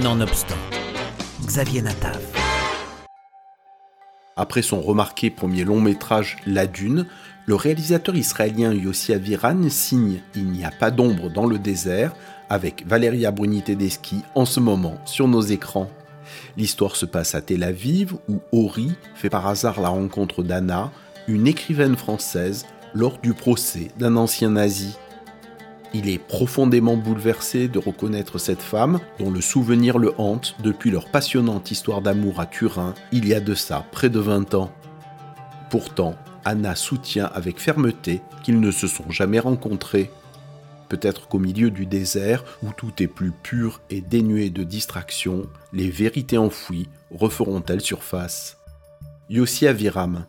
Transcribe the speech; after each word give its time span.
Nonobstant, 0.00 0.56
Xavier 1.44 1.82
Natav. 1.82 2.18
Après 4.36 4.62
son 4.62 4.80
remarqué 4.80 5.28
premier 5.28 5.64
long 5.64 5.82
métrage 5.82 6.38
La 6.46 6.66
Dune, 6.66 7.04
le 7.44 7.54
réalisateur 7.56 8.16
israélien 8.16 8.72
Yossi 8.72 9.12
Aviran 9.12 9.68
signe 9.68 10.22
Il 10.34 10.46
n'y 10.46 10.64
a 10.64 10.70
pas 10.70 10.90
d'ombre 10.90 11.28
dans 11.28 11.44
le 11.44 11.58
désert 11.58 12.14
avec 12.48 12.86
Valeria 12.86 13.32
Bruni 13.32 13.60
Tedeschi 13.60 14.22
en 14.34 14.46
ce 14.46 14.60
moment 14.60 14.96
sur 15.04 15.28
nos 15.28 15.42
écrans. 15.42 15.90
L'histoire 16.56 16.96
se 16.96 17.04
passe 17.04 17.34
à 17.34 17.42
Tel 17.42 17.62
Aviv 17.62 18.14
où 18.30 18.40
Ori 18.50 18.92
fait 19.14 19.28
par 19.28 19.46
hasard 19.46 19.78
la 19.78 19.90
rencontre 19.90 20.42
d'Anna, 20.42 20.90
une 21.28 21.46
écrivaine 21.46 21.96
française, 21.96 22.64
lors 22.94 23.18
du 23.18 23.34
procès 23.34 23.90
d'un 23.98 24.16
ancien 24.16 24.50
nazi. 24.52 24.96
Il 25.94 26.08
est 26.08 26.18
profondément 26.18 26.96
bouleversé 26.96 27.68
de 27.68 27.78
reconnaître 27.78 28.38
cette 28.38 28.62
femme 28.62 28.98
dont 29.18 29.30
le 29.30 29.42
souvenir 29.42 29.98
le 29.98 30.14
hante 30.18 30.56
depuis 30.62 30.90
leur 30.90 31.10
passionnante 31.10 31.70
histoire 31.70 32.00
d'amour 32.00 32.40
à 32.40 32.46
Turin 32.46 32.94
il 33.12 33.28
y 33.28 33.34
a 33.34 33.40
de 33.40 33.54
ça 33.54 33.84
près 33.92 34.08
de 34.08 34.18
20 34.18 34.54
ans. 34.54 34.72
Pourtant, 35.70 36.16
Anna 36.44 36.74
soutient 36.74 37.30
avec 37.34 37.60
fermeté 37.60 38.22
qu'ils 38.42 38.60
ne 38.60 38.70
se 38.70 38.86
sont 38.86 39.10
jamais 39.10 39.38
rencontrés. 39.38 40.10
Peut-être 40.88 41.28
qu'au 41.28 41.38
milieu 41.38 41.70
du 41.70 41.86
désert, 41.86 42.44
où 42.62 42.70
tout 42.76 43.02
est 43.02 43.06
plus 43.06 43.30
pur 43.30 43.80
et 43.90 44.00
dénué 44.00 44.50
de 44.50 44.64
distractions, 44.64 45.46
les 45.72 45.88
vérités 45.88 46.38
enfouies 46.38 46.88
referont-elles 47.10 47.80
surface 47.80 48.58
Yossi 49.30 49.66
Aviram, 49.66 50.26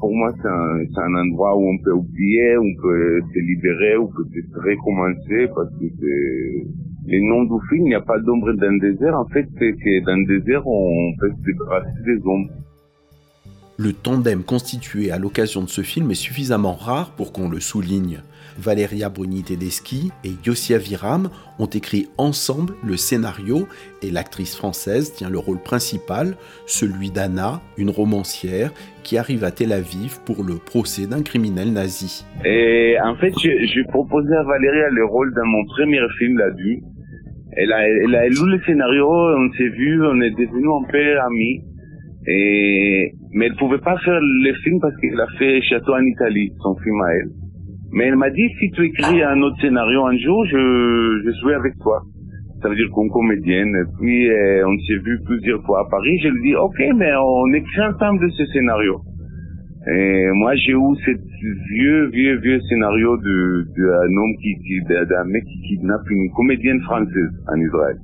pour 0.00 0.14
moi, 0.14 0.32
c'est 0.40 0.48
un, 0.48 1.04
un, 1.04 1.14
endroit 1.26 1.56
où 1.56 1.68
on 1.68 1.78
peut 1.78 1.92
oublier, 1.92 2.56
où 2.56 2.64
on 2.64 2.82
peut 2.82 3.20
se 3.32 3.38
libérer, 3.38 3.96
où 3.98 4.04
on 4.04 4.06
peut 4.08 4.24
peut 4.52 4.70
recommencer, 4.70 5.46
parce 5.54 5.70
que 5.78 5.86
c'est... 6.00 6.66
Les 7.06 7.20
noms 7.20 7.44
du 7.44 7.58
film, 7.68 7.86
il 7.86 7.88
n'y 7.88 7.94
a 7.94 8.00
pas 8.00 8.18
d'ombre 8.18 8.52
dans 8.52 8.70
le 8.70 8.78
désert. 8.78 9.18
En 9.18 9.24
fait, 9.26 9.46
c'est 9.58 9.72
que 9.72 10.04
dans 10.04 10.16
le 10.16 10.38
désert, 10.38 10.66
on 10.66 11.12
peut 11.18 11.30
se 11.30 11.44
débarrasser 11.44 12.02
des 12.04 12.26
ombres. 12.26 12.52
Le 13.82 13.94
tandem 13.94 14.44
constitué 14.44 15.10
à 15.10 15.16
l'occasion 15.16 15.62
de 15.62 15.68
ce 15.70 15.80
film 15.80 16.10
est 16.10 16.14
suffisamment 16.14 16.74
rare 16.74 17.14
pour 17.16 17.32
qu'on 17.32 17.48
le 17.48 17.60
souligne. 17.60 18.18
Valeria 18.58 19.08
Bruni 19.08 19.42
Tedeschi 19.42 20.10
et 20.22 20.32
Yossi 20.44 20.76
Viram 20.76 21.30
ont 21.58 21.64
écrit 21.64 22.08
ensemble 22.18 22.74
le 22.86 22.98
scénario 22.98 23.66
et 24.02 24.10
l'actrice 24.10 24.54
française 24.54 25.14
tient 25.14 25.30
le 25.30 25.38
rôle 25.38 25.62
principal, 25.62 26.36
celui 26.66 27.10
d'Anna, 27.10 27.62
une 27.78 27.88
romancière 27.88 28.70
qui 29.02 29.16
arrive 29.16 29.44
à 29.44 29.50
Tel 29.50 29.72
Aviv 29.72 30.18
pour 30.26 30.44
le 30.44 30.56
procès 30.56 31.06
d'un 31.06 31.22
criminel 31.22 31.72
nazi. 31.72 32.26
Et 32.44 32.96
en 33.02 33.16
fait, 33.16 33.32
j'ai 33.38 33.84
proposé 33.88 34.34
à 34.34 34.42
Valeria 34.42 34.90
le 34.90 35.06
rôle 35.06 35.32
dans 35.32 35.46
mon 35.46 35.64
premier 35.64 36.00
film, 36.18 36.36
La 36.36 36.50
Vie. 36.50 36.82
Elle 37.52 37.72
a, 37.72 37.88
elle 37.88 38.28
lu 38.28 38.46
le 38.46 38.60
scénario, 38.66 39.08
on 39.08 39.50
s'est 39.56 39.70
vu, 39.70 40.04
on 40.04 40.20
est 40.20 40.32
devenus 40.32 40.68
un 40.68 40.90
peu 40.92 41.20
amis. 41.20 41.62
Et, 42.26 43.12
mais 43.32 43.46
elle 43.46 43.56
pouvait 43.56 43.78
pas 43.78 43.96
faire 43.98 44.20
le 44.20 44.52
film 44.62 44.78
parce 44.80 44.94
qu'elle 45.00 45.20
a 45.20 45.26
fait 45.38 45.60
Château 45.62 45.94
en 45.94 46.02
Italie, 46.02 46.52
son 46.62 46.76
film 46.76 47.00
à 47.00 47.14
elle. 47.14 47.30
Mais 47.92 48.06
elle 48.06 48.16
m'a 48.16 48.30
dit, 48.30 48.48
si 48.60 48.70
tu 48.70 48.84
écris 48.84 49.22
un 49.22 49.40
autre 49.42 49.60
scénario 49.60 50.06
un 50.06 50.16
jour, 50.18 50.44
je, 50.46 51.22
je 51.24 51.40
jouer 51.40 51.54
avec 51.54 51.74
toi. 51.78 52.02
Ça 52.62 52.68
veut 52.68 52.76
dire 52.76 52.90
qu'on 52.92 53.08
comédienne. 53.08 53.74
Et 53.74 53.96
puis, 53.98 54.30
euh, 54.30 54.68
on 54.68 54.78
s'est 54.86 55.02
vu 55.02 55.18
plusieurs 55.24 55.62
fois 55.64 55.80
à 55.80 55.84
Paris. 55.90 56.20
Je 56.22 56.28
lui 56.28 56.42
dis, 56.50 56.54
ok, 56.54 56.78
mais 56.96 57.10
on 57.16 57.52
écrit 57.54 57.80
ensemble 57.80 58.20
de 58.20 58.28
ce 58.28 58.44
scénario. 58.52 59.00
Et 59.88 60.28
moi, 60.34 60.54
j'ai 60.56 60.72
eu 60.72 60.94
ce 61.04 61.10
vieux, 61.72 62.10
vieux, 62.10 62.36
vieux 62.36 62.60
scénario 62.68 63.16
de, 63.16 63.64
d'un 63.76 64.16
homme 64.16 64.36
qui, 64.42 64.54
qui 64.60 64.80
d'un 64.86 65.24
mec 65.24 65.42
qui 65.44 65.60
kidnappe 65.68 66.08
une 66.10 66.30
comédienne 66.32 66.80
française 66.82 67.32
en 67.48 67.58
Israël. 67.58 67.96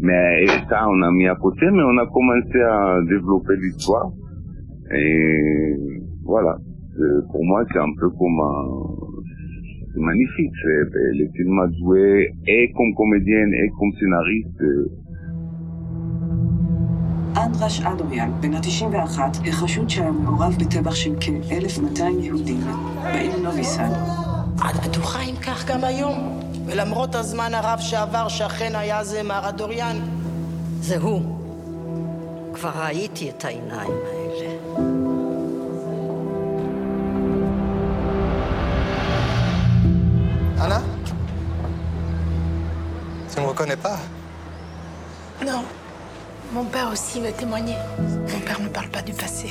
Mais 0.00 0.46
ça, 0.68 0.78
on 0.94 1.00
a 1.08 1.10
mis 1.10 1.26
à 1.26 1.36
côté, 1.36 1.64
mais 1.74 1.84
on 1.92 1.96
a 2.04 2.06
commencé 2.16 2.58
à 2.60 3.00
développer 3.14 3.54
l'histoire. 3.62 4.08
Et 4.92 5.76
voilà. 6.24 6.54
Pour 7.30 7.42
moi, 7.44 7.64
c'est 7.70 7.78
un 7.78 7.92
peu 8.00 8.08
comme 8.10 8.38
un... 8.52 8.58
C'est 9.92 10.04
magnifique. 10.10 10.60
Le 11.20 11.26
film 11.34 11.58
a 11.64 11.68
joué 11.78 12.30
et 12.46 12.70
comme 12.76 12.92
comédienne 13.00 13.52
et 13.60 13.68
comme 13.78 13.92
scénariste. 13.98 14.62
אנדרש 17.46 17.80
אדוריאן, 17.80 18.30
בן 18.40 18.54
ה-91, 18.54 19.20
החשוד 19.48 19.90
שהיה 19.90 20.10
מעורב 20.10 20.56
בטבח 20.60 20.94
של 20.94 21.10
כ-1,200 21.20 22.02
יהודים 22.20 22.60
בעיר 23.04 23.32
נוביסד. 23.42 23.92
את 24.56 24.86
בטוחה 24.86 25.18
אם 25.22 25.36
כך 25.46 25.70
גם 25.70 25.84
היום? 25.84 26.16
ולמרות 26.66 27.14
הזמן 27.14 27.54
הרב 27.54 27.78
שעבר 27.80 28.28
שאכן 28.28 28.76
היה 28.76 29.04
זה 29.04 29.22
מר 29.22 29.48
אדוריאן, 29.48 30.00
זה 30.80 30.96
הוא. 30.96 31.22
כבר 32.54 32.70
ראיתי 32.70 33.30
את 33.30 33.44
העיניים 33.44 33.90
האלה. 34.06 34.50
Anna 40.58 40.80
Tu 43.28 43.36
ne 43.36 43.42
me 43.44 43.48
reconnais 43.48 43.76
pas 43.76 43.98
Non. 45.44 45.62
Mon 46.52 46.64
père 46.64 46.88
aussi 46.92 47.20
me 47.20 47.30
témoignait. 47.30 47.76
Mon 48.32 48.40
père 48.40 48.60
ne 48.60 48.68
parle 48.68 48.88
pas 48.88 49.02
du 49.02 49.12
passé. 49.12 49.50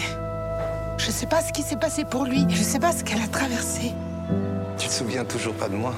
Je 0.97 1.07
ne 1.07 1.11
sais 1.11 1.27
pas 1.27 1.41
ce 1.41 1.51
qui 1.53 1.61
s'est 1.61 1.75
passé 1.75 2.05
pour 2.05 2.23
lui. 2.25 2.45
Je 2.49 2.59
ne 2.59 2.63
sais 2.63 2.79
pas 2.79 2.91
ce 2.91 3.03
qu'elle 3.03 3.21
a 3.21 3.27
traversé. 3.27 3.91
Tu 4.77 4.87
te 4.87 4.93
souviens 4.93 5.25
toujours 5.25 5.53
pas 5.53 5.69
de 5.69 5.75
moi 5.75 5.93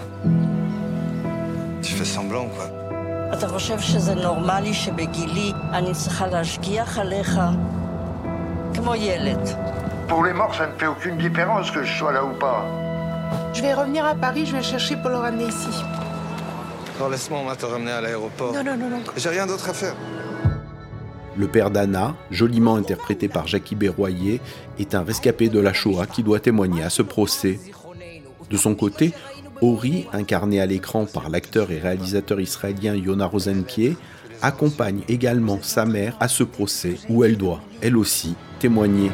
Tu 1.92 1.98
fais 1.98 2.04
semblant, 2.04 2.46
quoi. 2.46 2.70
Pour 10.08 10.24
les 10.24 10.32
morts, 10.32 10.54
ça 10.54 10.66
ne 10.66 10.72
fait 10.72 10.86
aucune 10.86 11.18
différence 11.18 11.70
que 11.70 11.82
je 11.82 11.92
sois 11.98 12.12
là 12.12 12.24
ou 12.24 12.32
pas. 12.38 12.64
Je 13.52 13.62
vais 13.62 13.74
revenir 13.74 14.04
à 14.06 14.14
Paris, 14.14 14.46
je 14.46 14.56
vais 14.56 14.62
chercher 14.62 14.96
pour 14.96 15.10
le 15.10 15.16
ramener 15.16 15.44
ici. 15.44 15.68
Laisse-moi, 17.10 17.40
on 17.42 17.46
va 17.46 17.56
te 17.56 17.66
ramener 17.66 17.90
à 17.90 18.00
l'aéroport. 18.00 18.52
Non, 18.52 18.62
non, 18.62 18.76
non, 18.76 18.88
non. 18.88 19.00
J'ai 19.16 19.28
rien 19.28 19.46
d'autre 19.46 19.68
à 19.68 19.74
faire. 19.74 19.94
Le 21.36 21.48
père 21.48 21.70
d'Anna, 21.70 22.14
joliment 22.30 22.76
interprété 22.76 23.28
par 23.28 23.48
Jackie 23.48 23.74
Berroyer, 23.74 24.40
est 24.78 24.94
un 24.94 25.02
rescapé 25.02 25.48
de 25.48 25.58
la 25.58 25.72
Shoah 25.72 26.06
qui 26.06 26.22
doit 26.22 26.38
témoigner 26.38 26.84
à 26.84 26.90
ce 26.90 27.02
procès. 27.02 27.58
De 28.50 28.56
son 28.56 28.74
côté, 28.74 29.12
Ori, 29.62 30.08
incarné 30.12 30.60
à 30.60 30.66
l'écran 30.66 31.06
par 31.06 31.30
l'acteur 31.30 31.70
et 31.70 31.78
réalisateur 31.78 32.40
israélien 32.40 32.96
Yona 32.96 33.26
Rosenkier, 33.26 33.96
accompagne 34.42 35.02
également 35.08 35.60
sa 35.62 35.84
mère 35.86 36.16
à 36.18 36.26
ce 36.26 36.42
procès 36.42 36.96
où 37.08 37.22
elle 37.22 37.36
doit, 37.36 37.60
elle 37.80 37.96
aussi, 37.96 38.34
témoigner. 38.58 39.12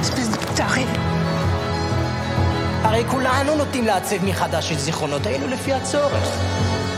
Espèce 0.00 0.28
de 0.28 0.56
taré. 0.56 0.82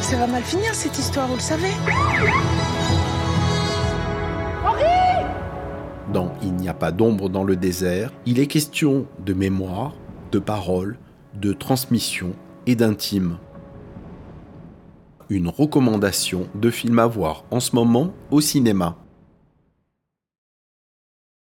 Ça 0.00 0.16
va 0.16 0.26
mal 0.26 0.42
finir 0.42 0.74
cette 0.74 0.98
histoire, 0.98 1.28
vous 1.28 1.34
le 1.34 1.40
savez? 1.40 1.68
Dans 6.10 6.32
Il 6.42 6.54
n'y 6.54 6.70
a 6.70 6.74
pas 6.74 6.90
d'ombre 6.90 7.28
dans 7.28 7.44
le 7.44 7.54
désert, 7.54 8.10
il 8.24 8.40
est 8.40 8.46
question 8.46 9.06
de 9.26 9.34
mémoire, 9.34 9.92
de 10.32 10.38
parole, 10.38 10.96
de 11.40 11.52
transmission 11.52 12.32
et 12.66 12.76
d'intime. 12.76 13.38
Une 15.28 15.48
recommandation 15.48 16.46
de 16.54 16.70
film 16.70 16.98
à 16.98 17.06
voir 17.06 17.44
en 17.50 17.60
ce 17.60 17.74
moment 17.74 18.12
au 18.30 18.40
cinéma. 18.40 18.96